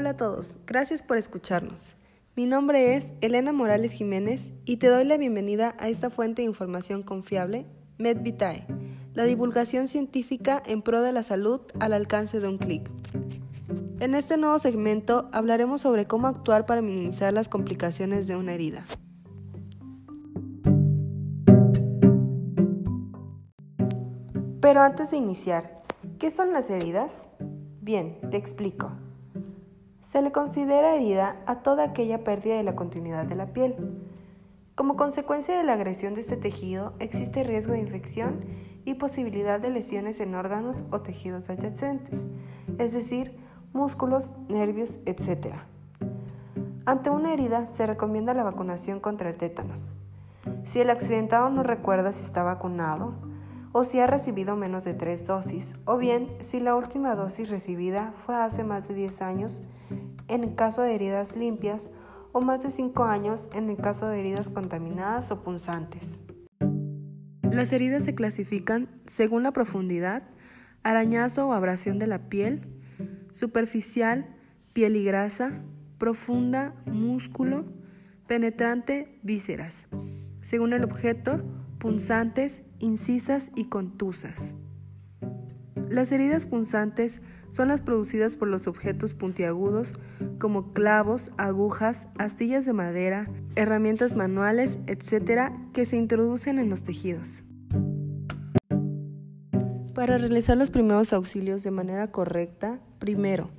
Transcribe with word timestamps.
Hola 0.00 0.10
a 0.10 0.16
todos, 0.16 0.56
gracias 0.66 1.02
por 1.02 1.18
escucharnos. 1.18 1.94
Mi 2.34 2.46
nombre 2.46 2.96
es 2.96 3.08
Elena 3.20 3.52
Morales 3.52 3.92
Jiménez 3.92 4.50
y 4.64 4.78
te 4.78 4.86
doy 4.86 5.04
la 5.04 5.18
bienvenida 5.18 5.74
a 5.78 5.90
esta 5.90 6.08
fuente 6.08 6.40
de 6.40 6.48
información 6.48 7.02
confiable, 7.02 7.66
MedVitae, 7.98 8.66
la 9.12 9.24
divulgación 9.24 9.88
científica 9.88 10.62
en 10.64 10.80
pro 10.80 11.02
de 11.02 11.12
la 11.12 11.22
salud 11.22 11.60
al 11.80 11.92
alcance 11.92 12.40
de 12.40 12.48
un 12.48 12.56
clic. 12.56 12.90
En 13.98 14.14
este 14.14 14.38
nuevo 14.38 14.58
segmento 14.58 15.28
hablaremos 15.32 15.82
sobre 15.82 16.06
cómo 16.06 16.28
actuar 16.28 16.64
para 16.64 16.80
minimizar 16.80 17.34
las 17.34 17.50
complicaciones 17.50 18.26
de 18.26 18.36
una 18.36 18.54
herida. 18.54 18.86
Pero 24.62 24.80
antes 24.80 25.10
de 25.10 25.18
iniciar, 25.18 25.82
¿qué 26.18 26.30
son 26.30 26.54
las 26.54 26.70
heridas? 26.70 27.28
Bien, 27.82 28.18
te 28.30 28.38
explico. 28.38 28.92
Se 30.10 30.22
le 30.22 30.32
considera 30.32 30.96
herida 30.96 31.36
a 31.46 31.62
toda 31.62 31.84
aquella 31.84 32.24
pérdida 32.24 32.56
de 32.56 32.64
la 32.64 32.74
continuidad 32.74 33.26
de 33.26 33.36
la 33.36 33.52
piel. 33.52 33.76
Como 34.74 34.96
consecuencia 34.96 35.56
de 35.56 35.62
la 35.62 35.74
agresión 35.74 36.14
de 36.14 36.22
este 36.22 36.36
tejido, 36.36 36.94
existe 36.98 37.44
riesgo 37.44 37.74
de 37.74 37.78
infección 37.78 38.44
y 38.84 38.94
posibilidad 38.94 39.60
de 39.60 39.70
lesiones 39.70 40.18
en 40.18 40.34
órganos 40.34 40.84
o 40.90 41.00
tejidos 41.02 41.48
adyacentes, 41.48 42.26
es 42.78 42.92
decir, 42.92 43.38
músculos, 43.72 44.32
nervios, 44.48 44.98
etc. 45.06 45.58
Ante 46.86 47.10
una 47.10 47.32
herida 47.32 47.68
se 47.68 47.86
recomienda 47.86 48.34
la 48.34 48.42
vacunación 48.42 48.98
contra 48.98 49.28
el 49.28 49.36
tétanos. 49.36 49.94
Si 50.64 50.80
el 50.80 50.90
accidentado 50.90 51.50
no 51.50 51.62
recuerda 51.62 52.12
si 52.12 52.24
está 52.24 52.42
vacunado, 52.42 53.14
o 53.72 53.84
si 53.84 54.00
ha 54.00 54.06
recibido 54.06 54.56
menos 54.56 54.84
de 54.84 54.94
tres 54.94 55.24
dosis, 55.24 55.76
o 55.84 55.96
bien 55.96 56.28
si 56.40 56.60
la 56.60 56.74
última 56.74 57.14
dosis 57.14 57.50
recibida 57.50 58.12
fue 58.16 58.34
hace 58.34 58.64
más 58.64 58.88
de 58.88 58.94
10 58.94 59.22
años 59.22 59.62
en 60.28 60.54
caso 60.54 60.82
de 60.82 60.94
heridas 60.94 61.36
limpias 61.36 61.90
o 62.32 62.40
más 62.40 62.62
de 62.62 62.70
5 62.70 63.04
años 63.04 63.48
en 63.54 63.70
el 63.70 63.76
caso 63.76 64.08
de 64.08 64.20
heridas 64.20 64.48
contaminadas 64.48 65.30
o 65.30 65.42
punzantes. 65.42 66.20
Las 67.42 67.72
heridas 67.72 68.04
se 68.04 68.14
clasifican 68.14 68.88
según 69.06 69.42
la 69.42 69.52
profundidad, 69.52 70.22
arañazo 70.82 71.48
o 71.48 71.52
abrasión 71.52 71.98
de 71.98 72.06
la 72.06 72.28
piel, 72.28 72.68
superficial, 73.32 74.36
piel 74.72 74.96
y 74.96 75.04
grasa, 75.04 75.62
profunda, 75.98 76.74
músculo, 76.86 77.64
penetrante, 78.26 79.18
vísceras. 79.22 79.88
Según 80.42 80.72
el 80.72 80.84
objeto, 80.84 81.42
punzantes, 81.80 82.62
incisas 82.78 83.50
y 83.56 83.64
contusas. 83.64 84.54
Las 85.88 86.12
heridas 86.12 86.46
punzantes 86.46 87.20
son 87.48 87.66
las 87.66 87.82
producidas 87.82 88.36
por 88.36 88.46
los 88.46 88.68
objetos 88.68 89.14
puntiagudos 89.14 89.92
como 90.38 90.70
clavos, 90.70 91.32
agujas, 91.36 92.06
astillas 92.16 92.64
de 92.64 92.74
madera, 92.74 93.28
herramientas 93.56 94.14
manuales, 94.14 94.78
etc., 94.86 95.50
que 95.72 95.84
se 95.84 95.96
introducen 95.96 96.60
en 96.60 96.70
los 96.70 96.84
tejidos. 96.84 97.42
Para 99.94 100.18
realizar 100.18 100.56
los 100.56 100.70
primeros 100.70 101.12
auxilios 101.12 101.64
de 101.64 101.72
manera 101.72 102.12
correcta, 102.12 102.78
primero, 103.00 103.50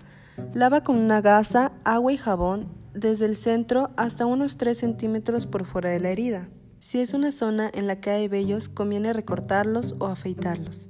lava 0.54 0.84
con 0.84 0.96
una 0.96 1.22
gasa, 1.22 1.74
agua 1.84 2.14
y 2.14 2.18
jabón 2.18 2.70
desde 2.94 3.26
el 3.26 3.36
centro 3.36 3.90
hasta 3.98 4.26
unos 4.26 4.58
3 4.58 4.78
centímetros 4.78 5.48
por 5.48 5.66
fuera 5.66 5.90
de 5.90 6.00
la 6.00 6.10
herida. 6.10 6.50
Si 6.82 7.00
es 7.00 7.14
una 7.14 7.32
zona 7.32 7.70
en 7.72 7.86
la 7.86 8.02
que 8.02 8.10
hay 8.10 8.28
vellos, 8.28 8.68
conviene 8.68 9.14
recortarlos 9.14 9.96
o 10.00 10.08
afeitarlos. 10.08 10.90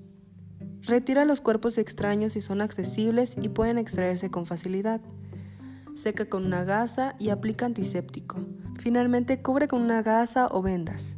Retira 0.84 1.26
los 1.26 1.42
cuerpos 1.42 1.78
extraños 1.78 2.32
si 2.32 2.40
son 2.40 2.62
accesibles 2.62 3.36
y 3.42 3.50
pueden 3.50 3.78
extraerse 3.78 4.32
con 4.32 4.46
facilidad. 4.46 5.02
Seca 5.96 6.30
con 6.30 6.46
una 6.46 6.64
gasa 6.64 7.16
y 7.20 7.28
aplica 7.28 7.66
antiséptico. 7.66 8.38
Finalmente, 8.80 9.42
cubre 9.42 9.68
con 9.68 9.82
una 9.82 10.02
gasa 10.02 10.48
o 10.50 10.62
vendas. 10.62 11.18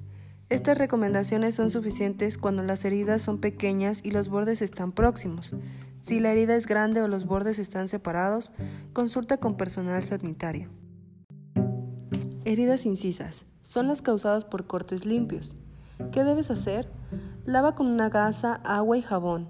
Estas 0.50 0.80
recomendaciones 0.80 1.54
son 1.54 1.70
suficientes 1.70 2.40
cuando 2.40 2.64
las 2.64 2.84
heridas 2.84 3.22
son 3.22 3.40
pequeñas 3.40 4.00
y 4.02 4.10
los 4.10 4.28
bordes 4.28 4.64
están 4.64 4.92
próximos. 4.92 5.56
Si 6.02 6.20
la 6.20 6.32
herida 6.32 6.56
es 6.56 6.66
grande 6.66 7.04
o 7.04 7.08
los 7.08 7.26
bordes 7.26 7.60
están 7.60 7.88
separados, 7.90 8.52
consulta 8.92 9.38
con 9.38 9.56
personal 9.56 10.04
sanitario. 10.04 10.72
Heridas 12.44 12.88
incisas 12.88 13.46
son 13.64 13.88
las 13.88 14.02
causadas 14.02 14.44
por 14.46 14.68
cortes 14.68 15.06
limpios. 15.06 15.56
¿Qué 16.12 16.24
debes 16.24 16.52
hacer? 16.52 16.92
Lava 17.46 17.74
con 17.74 17.88
una 17.88 18.10
gasa, 18.10 18.56
agua 18.64 18.98
y 18.98 19.02
jabón. 19.02 19.48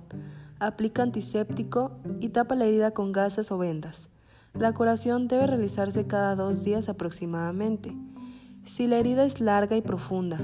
Aplica 0.59 1.03
antiséptico 1.03 1.91
y 2.21 2.29
tapa 2.29 2.55
la 2.55 2.65
herida 2.65 2.91
con 2.91 3.11
gasas 3.11 3.51
o 3.51 3.57
vendas. 3.57 4.09
La 4.53 4.71
curación 4.73 5.27
debe 5.27 5.47
realizarse 5.47 6.05
cada 6.05 6.35
dos 6.35 6.63
días 6.63 6.87
aproximadamente. 6.87 7.97
Si 8.65 8.87
la 8.87 8.97
herida 8.97 9.25
es 9.25 9.41
larga 9.41 9.75
y 9.75 9.81
profunda, 9.81 10.39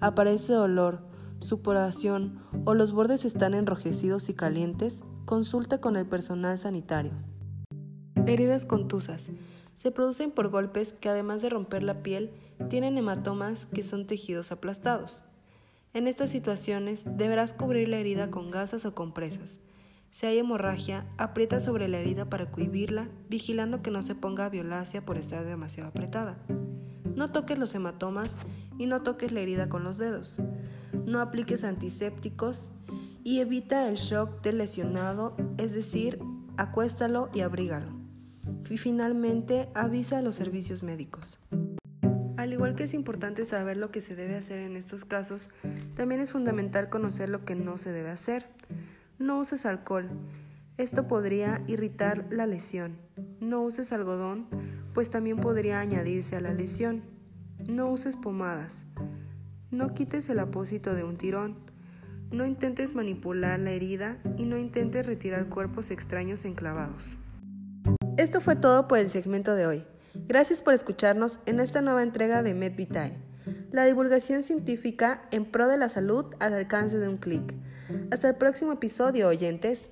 aparece 0.00 0.54
dolor, 0.54 1.02
supuración 1.40 2.40
o 2.64 2.74
los 2.74 2.90
bordes 2.90 3.26
están 3.26 3.52
enrojecidos 3.52 4.30
y 4.30 4.34
calientes, 4.34 5.04
consulta 5.26 5.78
con 5.78 5.96
el 5.96 6.06
personal 6.06 6.58
sanitario. 6.58 7.12
Heridas 8.26 8.64
contusas. 8.64 9.30
Se 9.74 9.90
producen 9.90 10.30
por 10.30 10.48
golpes 10.48 10.92
que 10.92 11.08
además 11.08 11.42
de 11.42 11.50
romper 11.50 11.82
la 11.82 12.02
piel, 12.02 12.30
tienen 12.68 12.98
hematomas 12.98 13.66
que 13.66 13.82
son 13.82 14.06
tejidos 14.06 14.52
aplastados. 14.52 15.24
En 15.92 16.06
estas 16.06 16.30
situaciones 16.30 17.04
deberás 17.04 17.52
cubrir 17.52 17.88
la 17.88 17.96
herida 17.96 18.30
con 18.30 18.50
gasas 18.50 18.84
o 18.84 18.94
compresas. 18.94 19.58
Si 20.10 20.26
hay 20.26 20.38
hemorragia, 20.38 21.06
aprieta 21.18 21.60
sobre 21.60 21.88
la 21.88 21.98
herida 21.98 22.28
para 22.28 22.50
cohibirla, 22.50 23.08
vigilando 23.28 23.80
que 23.80 23.90
no 23.90 24.02
se 24.02 24.14
ponga 24.14 24.48
violácea 24.48 25.04
por 25.04 25.16
estar 25.16 25.44
demasiado 25.44 25.88
apretada. 25.88 26.36
No 27.14 27.32
toques 27.32 27.58
los 27.58 27.74
hematomas 27.74 28.36
y 28.78 28.86
no 28.86 29.02
toques 29.02 29.32
la 29.32 29.40
herida 29.40 29.68
con 29.68 29.84
los 29.84 29.98
dedos. 29.98 30.40
No 31.06 31.20
apliques 31.20 31.64
antisépticos 31.64 32.70
y 33.24 33.40
evita 33.40 33.88
el 33.88 33.96
shock 33.96 34.42
del 34.42 34.58
lesionado, 34.58 35.36
es 35.58 35.72
decir, 35.72 36.18
acuéstalo 36.56 37.30
y 37.32 37.40
abrígalo. 37.40 37.99
Y 38.70 38.78
finalmente, 38.78 39.68
avisa 39.74 40.18
a 40.18 40.22
los 40.22 40.36
servicios 40.36 40.82
médicos. 40.84 41.40
Al 42.36 42.52
igual 42.54 42.76
que 42.76 42.84
es 42.84 42.94
importante 42.94 43.44
saber 43.44 43.76
lo 43.76 43.90
que 43.90 44.00
se 44.00 44.14
debe 44.14 44.36
hacer 44.36 44.60
en 44.60 44.76
estos 44.76 45.04
casos, 45.04 45.50
también 45.94 46.20
es 46.20 46.30
fundamental 46.30 46.88
conocer 46.88 47.28
lo 47.28 47.44
que 47.44 47.56
no 47.56 47.76
se 47.76 47.90
debe 47.90 48.10
hacer. 48.10 48.46
No 49.18 49.40
uses 49.40 49.66
alcohol. 49.66 50.08
Esto 50.78 51.08
podría 51.08 51.62
irritar 51.66 52.24
la 52.30 52.46
lesión. 52.46 52.96
No 53.40 53.60
uses 53.60 53.92
algodón, 53.92 54.46
pues 54.94 55.10
también 55.10 55.38
podría 55.38 55.80
añadirse 55.80 56.36
a 56.36 56.40
la 56.40 56.54
lesión. 56.54 57.02
No 57.68 57.90
uses 57.90 58.16
pomadas. 58.16 58.84
No 59.70 59.92
quites 59.92 60.30
el 60.30 60.38
apósito 60.38 60.94
de 60.94 61.04
un 61.04 61.16
tirón. 61.16 61.56
No 62.30 62.46
intentes 62.46 62.94
manipular 62.94 63.58
la 63.58 63.72
herida 63.72 64.18
y 64.38 64.44
no 64.44 64.56
intentes 64.56 65.06
retirar 65.06 65.48
cuerpos 65.48 65.90
extraños 65.90 66.44
enclavados. 66.44 67.16
Esto 68.16 68.40
fue 68.40 68.56
todo 68.56 68.88
por 68.88 68.98
el 68.98 69.08
segmento 69.08 69.54
de 69.54 69.66
hoy. 69.66 69.86
Gracias 70.14 70.62
por 70.62 70.74
escucharnos 70.74 71.38
en 71.46 71.60
esta 71.60 71.80
nueva 71.80 72.02
entrega 72.02 72.42
de 72.42 72.54
MedVitae, 72.54 73.16
la 73.70 73.84
divulgación 73.84 74.42
científica 74.42 75.22
en 75.30 75.50
pro 75.50 75.68
de 75.68 75.76
la 75.76 75.88
salud 75.88 76.26
al 76.40 76.54
alcance 76.54 76.98
de 76.98 77.08
un 77.08 77.16
clic. 77.16 77.54
Hasta 78.10 78.28
el 78.28 78.36
próximo 78.36 78.72
episodio, 78.72 79.28
oyentes. 79.28 79.90